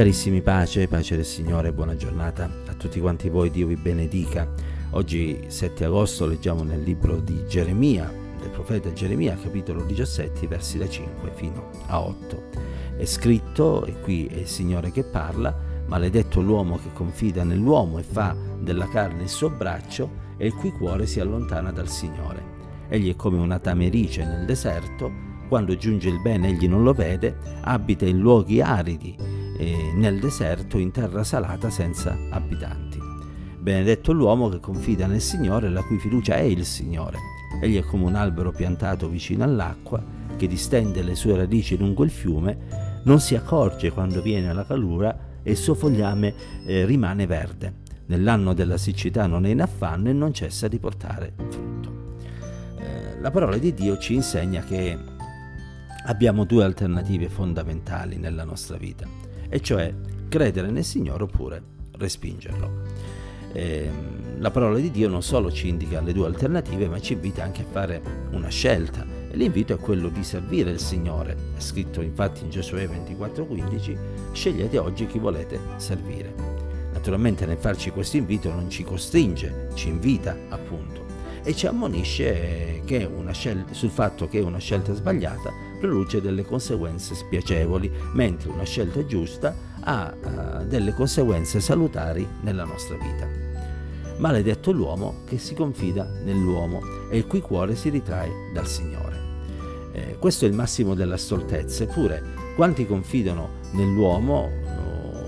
Carissimi 0.00 0.40
pace, 0.40 0.88
pace 0.88 1.14
del 1.14 1.26
Signore, 1.26 1.74
buona 1.74 1.94
giornata 1.94 2.50
a 2.68 2.72
tutti 2.72 3.00
quanti 3.00 3.28
voi, 3.28 3.50
Dio 3.50 3.66
vi 3.66 3.76
benedica. 3.76 4.50
Oggi 4.92 5.38
7 5.48 5.84
agosto 5.84 6.24
leggiamo 6.24 6.62
nel 6.62 6.80
libro 6.80 7.16
di 7.20 7.44
Geremia, 7.46 8.10
del 8.40 8.48
profeta 8.48 8.90
Geremia, 8.94 9.36
capitolo 9.36 9.84
17, 9.84 10.46
versi 10.46 10.78
da 10.78 10.88
5 10.88 11.32
fino 11.34 11.68
a 11.88 12.00
8. 12.00 12.42
È 12.96 13.04
scritto, 13.04 13.84
e 13.84 14.00
qui 14.00 14.24
è 14.24 14.38
il 14.38 14.46
Signore 14.46 14.90
che 14.90 15.04
parla, 15.04 15.54
maledetto 15.84 16.40
l'uomo 16.40 16.78
che 16.78 16.94
confida 16.94 17.44
nell'uomo 17.44 17.98
e 17.98 18.02
fa 18.02 18.34
della 18.58 18.88
carne 18.88 19.24
il 19.24 19.28
suo 19.28 19.50
braccio 19.50 20.08
e 20.38 20.46
il 20.46 20.54
cui 20.54 20.72
cuore 20.72 21.04
si 21.04 21.20
allontana 21.20 21.72
dal 21.72 21.90
Signore. 21.90 22.42
Egli 22.88 23.10
è 23.10 23.16
come 23.16 23.36
una 23.36 23.58
tamerice 23.58 24.24
nel 24.24 24.46
deserto, 24.46 25.12
quando 25.46 25.76
giunge 25.76 26.08
il 26.08 26.22
bene 26.22 26.48
egli 26.48 26.68
non 26.68 26.84
lo 26.84 26.94
vede, 26.94 27.36
abita 27.60 28.06
in 28.06 28.18
luoghi 28.18 28.62
aridi 28.62 29.39
nel 29.60 30.18
deserto 30.18 30.78
in 30.78 30.90
terra 30.90 31.22
salata 31.22 31.68
senza 31.68 32.16
abitanti. 32.30 32.98
Benedetto 33.58 34.12
l'uomo 34.12 34.48
che 34.48 34.58
confida 34.58 35.06
nel 35.06 35.20
Signore 35.20 35.68
la 35.68 35.82
cui 35.82 35.98
fiducia 35.98 36.36
è 36.36 36.42
il 36.42 36.64
Signore. 36.64 37.18
Egli 37.60 37.76
è 37.76 37.82
come 37.82 38.04
un 38.04 38.14
albero 38.14 38.52
piantato 38.52 39.08
vicino 39.08 39.44
all'acqua 39.44 40.02
che 40.36 40.46
distende 40.46 41.02
le 41.02 41.14
sue 41.14 41.36
radici 41.36 41.76
lungo 41.76 42.04
il 42.04 42.10
fiume, 42.10 43.02
non 43.04 43.20
si 43.20 43.34
accorge 43.34 43.90
quando 43.90 44.22
viene 44.22 44.54
la 44.54 44.64
calura 44.64 45.14
e 45.42 45.50
il 45.50 45.56
suo 45.58 45.74
fogliame 45.74 46.34
eh, 46.64 46.86
rimane 46.86 47.26
verde. 47.26 47.74
Nell'anno 48.06 48.54
della 48.54 48.78
siccità 48.78 49.26
non 49.26 49.44
è 49.44 49.50
in 49.50 49.60
affanno 49.60 50.08
e 50.08 50.14
non 50.14 50.32
cessa 50.32 50.68
di 50.68 50.78
portare 50.78 51.34
frutto. 51.36 52.16
Eh, 52.78 53.20
la 53.20 53.30
parola 53.30 53.58
di 53.58 53.74
Dio 53.74 53.98
ci 53.98 54.14
insegna 54.14 54.62
che 54.62 54.98
abbiamo 56.06 56.44
due 56.44 56.64
alternative 56.64 57.28
fondamentali 57.28 58.16
nella 58.16 58.44
nostra 58.44 58.78
vita 58.78 59.29
e 59.50 59.60
cioè 59.60 59.92
credere 60.28 60.70
nel 60.70 60.84
Signore 60.84 61.24
oppure 61.24 61.62
respingerlo. 61.98 63.08
Eh, 63.52 63.90
la 64.38 64.50
parola 64.50 64.78
di 64.78 64.90
Dio 64.90 65.08
non 65.08 65.22
solo 65.22 65.50
ci 65.50 65.68
indica 65.68 66.00
le 66.00 66.14
due 66.14 66.26
alternative, 66.26 66.88
ma 66.88 67.00
ci 67.00 67.12
invita 67.12 67.42
anche 67.42 67.62
a 67.62 67.70
fare 67.70 68.00
una 68.30 68.48
scelta. 68.48 69.04
E 69.30 69.36
l'invito 69.36 69.74
è 69.74 69.76
quello 69.76 70.08
di 70.08 70.24
servire 70.24 70.70
il 70.70 70.78
Signore. 70.78 71.36
È 71.56 71.60
scritto 71.60 72.00
infatti 72.00 72.44
in 72.44 72.50
Giosuè 72.50 72.86
24:15, 72.86 73.98
scegliete 74.32 74.78
oggi 74.78 75.06
chi 75.06 75.18
volete 75.18 75.60
servire. 75.76 76.32
Naturalmente 76.92 77.44
nel 77.44 77.58
farci 77.58 77.90
questo 77.90 78.16
invito 78.16 78.50
non 78.50 78.70
ci 78.70 78.82
costringe, 78.84 79.68
ci 79.74 79.88
invita 79.88 80.36
appunto 80.48 81.08
e 81.42 81.54
ci 81.54 81.66
ammonisce 81.66 82.82
sul 83.70 83.90
fatto 83.90 84.28
che 84.28 84.40
una 84.40 84.58
scelta 84.58 84.92
sbagliata 84.92 85.69
produce 85.80 86.20
delle 86.20 86.44
conseguenze 86.44 87.14
spiacevoli, 87.14 87.90
mentre 88.12 88.50
una 88.50 88.64
scelta 88.64 89.04
giusta 89.04 89.56
ha 89.80 90.14
uh, 90.14 90.66
delle 90.66 90.92
conseguenze 90.94 91.58
salutari 91.58 92.26
nella 92.42 92.64
nostra 92.64 92.96
vita. 92.96 93.26
Maledetto 94.18 94.70
l'uomo 94.70 95.24
che 95.24 95.38
si 95.38 95.54
confida 95.54 96.06
nell'uomo 96.22 96.80
e 97.10 97.16
il 97.16 97.26
cui 97.26 97.40
cuore 97.40 97.74
si 97.74 97.88
ritrae 97.88 98.30
dal 98.52 98.66
Signore. 98.66 99.28
Eh, 99.92 100.16
questo 100.18 100.44
è 100.44 100.48
il 100.48 100.54
massimo 100.54 100.94
della 100.94 101.16
stoltezza, 101.16 101.84
eppure 101.84 102.22
quanti 102.54 102.86
confidano 102.86 103.58
nell'uomo, 103.72 104.48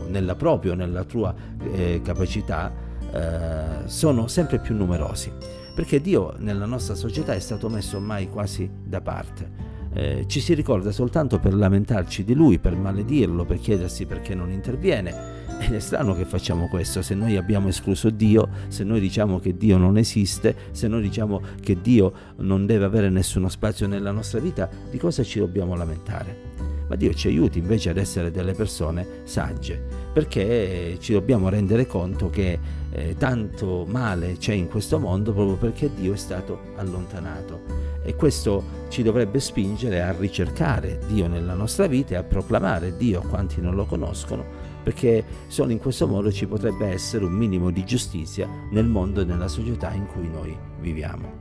nella 0.08 0.34
propria 0.34 0.73
o 0.73 0.75
nella 0.75 1.05
tua 1.05 1.34
eh, 1.73 2.03
capacità, 2.05 2.70
eh, 3.11 3.89
sono 3.89 4.28
sempre 4.28 4.58
più 4.58 4.75
numerosi 4.75 5.61
perché 5.75 6.00
Dio 6.00 6.34
nella 6.39 6.67
nostra 6.67 6.95
società 6.95 7.34
è 7.34 7.41
stato 7.41 7.69
messo 7.69 7.97
ormai 7.97 8.28
quasi 8.28 8.70
da 8.84 9.00
parte. 9.00 9.61
Eh, 9.94 10.24
ci 10.26 10.40
si 10.40 10.54
ricorda 10.54 10.90
soltanto 10.90 11.38
per 11.38 11.54
lamentarci 11.54 12.24
di 12.24 12.34
lui, 12.34 12.58
per 12.58 12.74
maledirlo, 12.74 13.44
per 13.44 13.58
chiedersi 13.58 14.06
perché 14.06 14.34
non 14.34 14.50
interviene. 14.50 15.40
Ed 15.60 15.74
è 15.74 15.78
strano 15.80 16.14
che 16.14 16.24
facciamo 16.24 16.66
questo, 16.66 17.02
se 17.02 17.14
noi 17.14 17.36
abbiamo 17.36 17.68
escluso 17.68 18.10
Dio, 18.10 18.48
se 18.67 18.83
noi 18.83 18.98
diciamo 18.98 19.39
che 19.39 19.56
Dio 19.56 19.77
non 19.77 19.96
esiste, 19.96 20.56
se 20.72 20.89
noi 20.89 21.02
diciamo 21.02 21.40
che 21.61 21.80
Dio 21.80 22.12
non 22.39 22.67
deve 22.67 22.84
avere 22.84 23.11
nessuno 23.11 23.48
spazio 23.48 23.86
nella 23.86 24.11
nostra 24.11 24.40
vita, 24.40 24.68
di 24.90 24.98
cosa 24.98 25.22
ci 25.22 25.39
dobbiamo 25.39 25.77
lamentare? 25.77 26.50
Ma 26.88 26.96
Dio 26.96 27.14
ci 27.14 27.28
aiuti 27.28 27.61
invece 27.61 27.90
ad 27.90 27.96
essere 27.96 28.33
delle 28.33 28.55
persone 28.55 29.06
sagge, 29.22 29.80
perché 30.12 30.96
ci 30.98 31.12
dobbiamo 31.12 31.48
rendere 31.48 31.86
conto 31.86 32.28
che 32.28 32.58
eh, 32.90 33.14
tanto 33.17 33.86
male 33.88 34.36
c'è 34.38 34.52
in 34.52 34.68
questo 34.68 34.98
mondo 34.98 35.33
proprio 35.33 35.56
perché 35.56 35.90
Dio 35.94 36.12
è 36.14 36.17
stato 36.17 36.72
allontanato. 36.74 37.81
E 38.05 38.17
questo 38.17 38.80
ci 38.89 39.02
dovrebbe 39.02 39.40
spingere 39.40 40.02
a 40.02 40.13
ricercare 40.13 40.98
Dio 41.07 41.29
nella 41.29 41.55
nostra 41.55 41.86
vita 41.86 42.14
e 42.14 42.17
a 42.17 42.23
proclamare 42.23 42.96
Dio 42.96 43.20
a 43.20 43.27
quanti 43.27 43.61
non 43.61 43.74
lo 43.74 43.85
conoscono, 43.85 44.45
perché 44.83 45.24
solo 45.46 45.70
in 45.70 45.79
questo 45.79 46.07
modo 46.07 46.30
ci 46.33 46.46
potrebbe 46.46 46.86
essere 46.89 47.24
un 47.24 47.33
minimo 47.33 47.70
di 47.70 47.85
giustizia 47.85 48.48
nel 48.70 48.86
mondo 48.86 49.20
e 49.20 49.24
nella 49.24 49.48
società 49.48 49.92
in 49.92 50.07
cui 50.07 50.29
noi 50.29 50.57
viviamo. 50.80 51.41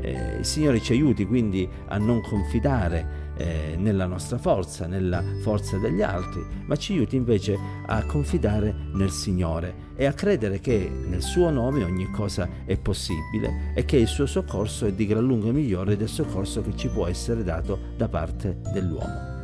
Eh, 0.00 0.36
il 0.38 0.44
Signore 0.44 0.80
ci 0.80 0.92
aiuti 0.92 1.26
quindi 1.26 1.68
a 1.88 1.98
non 1.98 2.20
confidare 2.22 3.25
eh, 3.36 3.76
nella 3.78 4.06
nostra 4.06 4.38
forza, 4.38 4.86
nella 4.86 5.22
forza 5.42 5.76
degli 5.78 6.02
altri, 6.02 6.44
ma 6.66 6.76
ci 6.76 6.92
aiuti 6.92 7.16
invece 7.16 7.58
a 7.86 8.04
confidare 8.04 8.74
nel 8.92 9.10
Signore 9.10 9.84
e 9.96 10.06
a 10.06 10.12
credere 10.12 10.60
che 10.60 10.90
nel 11.06 11.22
suo 11.22 11.50
nome 11.50 11.84
ogni 11.84 12.10
cosa 12.10 12.48
è 12.64 12.78
possibile 12.78 13.72
e 13.74 13.84
che 13.84 13.96
il 13.96 14.06
suo 14.06 14.26
soccorso 14.26 14.86
è 14.86 14.92
di 14.92 15.06
gran 15.06 15.26
lunga 15.26 15.50
migliore 15.50 15.96
del 15.96 16.08
soccorso 16.08 16.62
che 16.62 16.76
ci 16.76 16.88
può 16.88 17.06
essere 17.06 17.42
dato 17.42 17.78
da 17.96 18.08
parte 18.08 18.58
dell'uomo. 18.72 19.34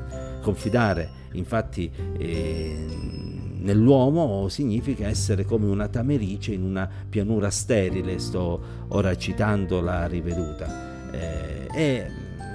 Confidare 0.40 1.20
infatti 1.32 1.90
eh, 2.18 2.86
nell'uomo 3.62 4.48
significa 4.48 5.06
essere 5.06 5.44
come 5.44 5.66
una 5.66 5.88
tamerice 5.88 6.52
in 6.52 6.62
una 6.62 6.88
pianura 7.08 7.50
sterile, 7.50 8.18
sto 8.18 8.60
ora 8.88 9.16
citando 9.16 9.80
la 9.80 10.06
riveduta. 10.06 11.10
Eh, 11.12 11.68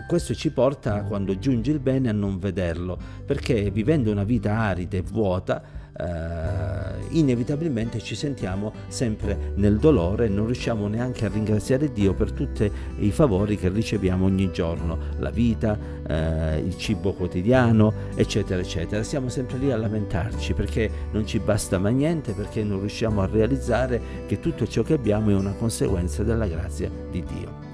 questo 0.07 0.33
ci 0.33 0.51
porta, 0.51 1.03
quando 1.03 1.37
giunge 1.37 1.71
il 1.71 1.79
bene, 1.79 2.09
a 2.09 2.13
non 2.13 2.39
vederlo, 2.39 2.97
perché 3.25 3.69
vivendo 3.69 4.09
una 4.09 4.23
vita 4.23 4.57
arida 4.57 4.97
e 4.97 5.01
vuota, 5.01 5.61
eh, 5.97 7.17
inevitabilmente 7.17 7.99
ci 7.99 8.15
sentiamo 8.15 8.71
sempre 8.87 9.51
nel 9.55 9.77
dolore 9.77 10.25
e 10.25 10.29
non 10.29 10.45
riusciamo 10.45 10.87
neanche 10.87 11.25
a 11.25 11.29
ringraziare 11.29 11.91
Dio 11.91 12.13
per 12.13 12.31
tutti 12.31 12.71
i 12.99 13.11
favori 13.11 13.57
che 13.57 13.69
riceviamo 13.69 14.25
ogni 14.25 14.51
giorno, 14.51 14.97
la 15.17 15.31
vita, 15.31 15.77
eh, 16.07 16.59
il 16.59 16.77
cibo 16.77 17.13
quotidiano, 17.13 17.93
eccetera, 18.15 18.61
eccetera. 18.61 19.03
Siamo 19.03 19.29
sempre 19.29 19.57
lì 19.57 19.71
a 19.71 19.77
lamentarci 19.77 20.53
perché 20.53 20.89
non 21.11 21.25
ci 21.25 21.39
basta 21.39 21.79
mai 21.79 21.95
niente, 21.95 22.33
perché 22.33 22.63
non 22.63 22.79
riusciamo 22.79 23.21
a 23.21 23.25
realizzare 23.25 23.99
che 24.25 24.39
tutto 24.39 24.67
ciò 24.67 24.83
che 24.83 24.93
abbiamo 24.93 25.31
è 25.31 25.35
una 25.35 25.53
conseguenza 25.53 26.23
della 26.23 26.47
grazia 26.47 26.89
di 27.11 27.23
Dio. 27.23 27.66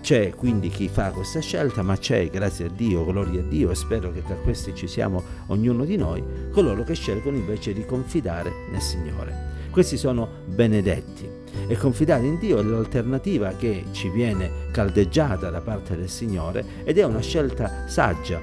C'è 0.00 0.30
quindi 0.34 0.68
chi 0.70 0.88
fa 0.88 1.10
questa 1.10 1.40
scelta, 1.40 1.82
ma 1.82 1.96
c'è, 1.96 2.30
grazie 2.30 2.66
a 2.66 2.70
Dio, 2.70 3.04
gloria 3.04 3.40
a 3.40 3.44
Dio, 3.44 3.70
e 3.70 3.74
spero 3.74 4.12
che 4.12 4.22
tra 4.22 4.36
questi 4.36 4.74
ci 4.74 4.86
siamo 4.86 5.22
ognuno 5.46 5.84
di 5.84 5.96
noi, 5.96 6.22
coloro 6.50 6.84
che 6.84 6.94
scelgono 6.94 7.36
invece 7.36 7.72
di 7.72 7.84
confidare 7.84 8.50
nel 8.70 8.80
Signore. 8.80 9.56
Questi 9.70 9.96
sono 9.96 10.28
benedetti 10.46 11.28
e 11.66 11.76
confidare 11.76 12.26
in 12.26 12.38
Dio 12.38 12.58
è 12.58 12.62
l'alternativa 12.62 13.52
che 13.56 13.84
ci 13.92 14.08
viene 14.08 14.50
caldeggiata 14.70 15.50
da 15.50 15.60
parte 15.60 15.96
del 15.96 16.08
Signore 16.08 16.64
ed 16.84 16.98
è 16.98 17.04
una 17.04 17.20
scelta 17.20 17.86
saggia, 17.86 18.40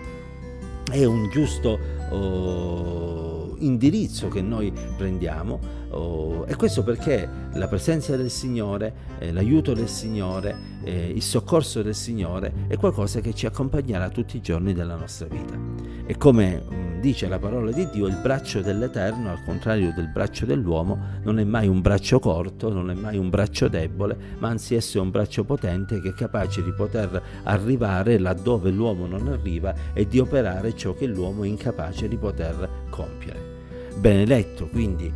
è 0.91 1.03
un 1.03 1.29
giusto 1.29 1.79
oh, 2.09 3.34
indirizzo 3.65 4.27
che 4.27 4.41
noi 4.41 4.71
prendiamo 4.97 5.83
Oh, 5.95 6.45
e 6.45 6.55
questo 6.57 6.83
perché 6.83 7.27
la 7.53 7.67
presenza 7.69 8.17
del 8.17 8.29
Signore, 8.29 8.93
eh, 9.17 9.31
l'aiuto 9.31 9.73
del 9.73 9.87
Signore, 9.87 10.79
eh, 10.83 11.09
il 11.09 11.21
soccorso 11.21 11.81
del 11.81 11.95
Signore 11.95 12.51
è 12.67 12.75
qualcosa 12.75 13.21
che 13.21 13.33
ci 13.33 13.45
accompagnerà 13.45 14.09
tutti 14.09 14.35
i 14.35 14.41
giorni 14.41 14.73
della 14.73 14.95
nostra 14.95 15.27
vita. 15.27 15.57
E 16.05 16.17
come 16.17 16.61
mh, 16.67 16.75
mm, 16.75 16.99
dice 16.99 17.29
la 17.29 17.39
parola 17.39 17.71
di 17.71 17.87
Dio, 17.89 18.07
il 18.07 18.19
braccio 18.21 18.59
dell'Eterno, 18.59 19.29
al 19.29 19.41
contrario 19.45 19.93
del 19.95 20.09
braccio 20.09 20.45
dell'uomo, 20.45 20.99
non 21.23 21.39
è 21.39 21.45
mai 21.45 21.69
un 21.69 21.79
braccio 21.79 22.19
corto, 22.19 22.73
non 22.73 22.89
è 22.89 22.93
mai 22.93 23.17
un 23.17 23.29
braccio 23.29 23.69
debole, 23.69 24.17
ma 24.39 24.49
anzi 24.49 24.75
esso 24.75 24.97
è 24.97 25.01
un 25.01 25.11
braccio 25.11 25.45
potente 25.45 26.01
che 26.01 26.09
è 26.09 26.13
capace 26.13 26.61
di 26.61 26.73
poter 26.73 27.23
arrivare 27.43 28.19
laddove 28.19 28.69
l'uomo 28.69 29.05
non 29.07 29.29
arriva 29.29 29.73
e 29.93 30.05
di 30.05 30.19
operare 30.19 30.75
ciò 30.75 30.93
che 30.93 31.05
l'uomo 31.05 31.43
è 31.43 31.47
incapace 31.47 32.09
di 32.09 32.17
poter 32.17 32.69
compiere. 32.89 33.54
Benedetto 33.95 34.67
quindi 34.67 35.11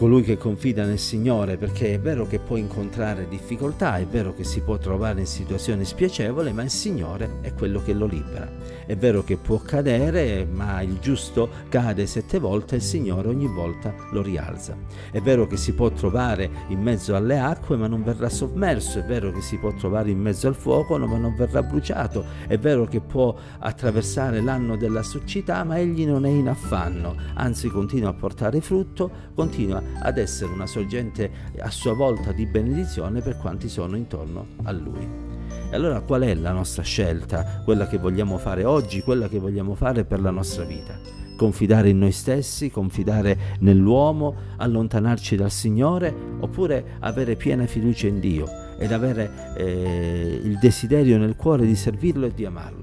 colui 0.00 0.22
che 0.22 0.38
confida 0.38 0.86
nel 0.86 0.98
Signore, 0.98 1.58
perché 1.58 1.92
è 1.92 2.00
vero 2.00 2.26
che 2.26 2.38
può 2.38 2.56
incontrare 2.56 3.28
difficoltà, 3.28 3.98
è 3.98 4.06
vero 4.06 4.34
che 4.34 4.44
si 4.44 4.62
può 4.62 4.78
trovare 4.78 5.20
in 5.20 5.26
situazioni 5.26 5.84
spiacevoli, 5.84 6.54
ma 6.54 6.62
il 6.62 6.70
Signore 6.70 7.40
è 7.42 7.52
quello 7.52 7.82
che 7.82 7.92
lo 7.92 8.06
libera. 8.06 8.50
È 8.86 8.96
vero 8.96 9.22
che 9.22 9.36
può 9.36 9.58
cadere, 9.58 10.46
ma 10.46 10.80
il 10.80 11.00
giusto 11.00 11.50
cade 11.68 12.06
sette 12.06 12.38
volte 12.38 12.76
e 12.76 12.78
il 12.78 12.82
Signore 12.82 13.28
ogni 13.28 13.46
volta 13.46 13.94
lo 14.12 14.22
rialza. 14.22 14.74
È 15.12 15.20
vero 15.20 15.46
che 15.46 15.58
si 15.58 15.74
può 15.74 15.90
trovare 15.90 16.50
in 16.68 16.80
mezzo 16.80 17.14
alle 17.14 17.38
acque, 17.38 17.76
ma 17.76 17.86
non 17.86 18.02
verrà 18.02 18.30
sommerso. 18.30 19.00
È 19.00 19.04
vero 19.04 19.30
che 19.30 19.42
si 19.42 19.58
può 19.58 19.70
trovare 19.74 20.08
in 20.08 20.18
mezzo 20.18 20.48
al 20.48 20.54
fuoco, 20.54 20.96
ma 20.96 21.18
non 21.18 21.36
verrà 21.36 21.62
bruciato. 21.62 22.24
È 22.46 22.56
vero 22.56 22.86
che 22.86 23.02
può 23.02 23.36
attraversare 23.58 24.40
l'anno 24.40 24.76
della 24.76 25.02
succità, 25.02 25.62
ma 25.62 25.78
egli 25.78 26.06
non 26.06 26.24
è 26.24 26.30
in 26.30 26.48
affanno, 26.48 27.16
anzi 27.34 27.68
continua 27.68 28.08
a 28.08 28.14
portare 28.14 28.62
frutto, 28.62 29.10
continua 29.34 29.89
ad 29.98 30.18
essere 30.18 30.52
una 30.52 30.66
sorgente 30.66 31.30
a 31.58 31.70
sua 31.70 31.92
volta 31.92 32.32
di 32.32 32.46
benedizione 32.46 33.20
per 33.20 33.36
quanti 33.36 33.68
sono 33.68 33.96
intorno 33.96 34.46
a 34.62 34.72
lui. 34.72 35.28
E 35.70 35.74
allora 35.74 36.00
qual 36.00 36.22
è 36.22 36.34
la 36.34 36.52
nostra 36.52 36.82
scelta, 36.82 37.62
quella 37.64 37.86
che 37.86 37.98
vogliamo 37.98 38.38
fare 38.38 38.64
oggi, 38.64 39.02
quella 39.02 39.28
che 39.28 39.38
vogliamo 39.38 39.74
fare 39.74 40.04
per 40.04 40.20
la 40.20 40.30
nostra 40.30 40.64
vita? 40.64 40.98
Confidare 41.36 41.88
in 41.88 41.98
noi 41.98 42.12
stessi, 42.12 42.70
confidare 42.70 43.56
nell'uomo, 43.60 44.34
allontanarci 44.56 45.36
dal 45.36 45.50
Signore 45.50 46.14
oppure 46.40 46.96
avere 47.00 47.36
piena 47.36 47.66
fiducia 47.66 48.08
in 48.08 48.20
Dio 48.20 48.46
ed 48.78 48.92
avere 48.92 49.54
eh, 49.56 50.40
il 50.42 50.58
desiderio 50.58 51.18
nel 51.18 51.36
cuore 51.36 51.66
di 51.66 51.76
servirlo 51.76 52.26
e 52.26 52.34
di 52.34 52.44
amarlo. 52.44 52.79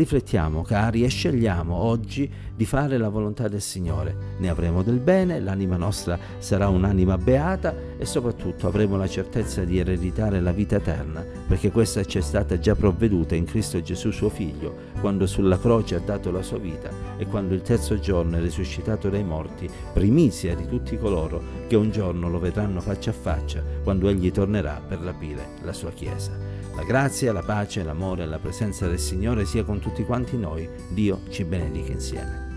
Riflettiamo, 0.00 0.62
cari, 0.62 1.04
e 1.04 1.08
scegliamo 1.08 1.74
oggi 1.74 2.32
di 2.56 2.64
fare 2.64 2.96
la 2.96 3.10
volontà 3.10 3.48
del 3.48 3.60
Signore. 3.60 4.36
Ne 4.38 4.48
avremo 4.48 4.82
del 4.82 4.98
bene, 4.98 5.40
l'anima 5.40 5.76
nostra 5.76 6.18
sarà 6.38 6.70
un'anima 6.70 7.18
beata 7.18 7.74
e 7.98 8.06
soprattutto 8.06 8.66
avremo 8.66 8.96
la 8.96 9.06
certezza 9.06 9.62
di 9.62 9.78
ereditare 9.78 10.40
la 10.40 10.52
vita 10.52 10.76
eterna, 10.76 11.22
perché 11.46 11.70
questa 11.70 12.02
ci 12.02 12.16
è 12.16 12.22
stata 12.22 12.58
già 12.58 12.74
provveduta 12.74 13.34
in 13.34 13.44
Cristo 13.44 13.82
Gesù 13.82 14.10
suo 14.10 14.30
Figlio, 14.30 14.74
quando 15.02 15.26
sulla 15.26 15.58
croce 15.58 15.96
ha 15.96 16.00
dato 16.00 16.30
la 16.30 16.40
sua 16.40 16.56
vita 16.56 16.88
e 17.18 17.26
quando 17.26 17.52
il 17.52 17.60
terzo 17.60 18.00
giorno 18.00 18.38
è 18.38 18.40
risuscitato 18.40 19.10
dai 19.10 19.22
morti, 19.22 19.68
primizia 19.92 20.54
di 20.54 20.66
tutti 20.66 20.96
coloro 20.96 21.42
che 21.68 21.76
un 21.76 21.90
giorno 21.90 22.30
lo 22.30 22.38
vedranno 22.38 22.80
faccia 22.80 23.10
a 23.10 23.12
faccia, 23.12 23.62
quando 23.82 24.08
egli 24.08 24.32
tornerà 24.32 24.80
per 24.80 25.00
rapire 25.00 25.46
la 25.60 25.74
sua 25.74 25.90
Chiesa. 25.90 26.59
La 26.74 26.84
grazia, 26.84 27.32
la 27.32 27.42
pace, 27.42 27.82
l'amore 27.82 28.22
e 28.22 28.26
la 28.26 28.38
presenza 28.38 28.86
del 28.86 28.98
Signore 28.98 29.44
sia 29.44 29.64
con 29.64 29.80
tutti 29.80 30.04
quanti 30.04 30.36
noi. 30.36 30.68
Dio 30.90 31.22
ci 31.28 31.44
benedica 31.44 31.92
insieme. 31.92 32.49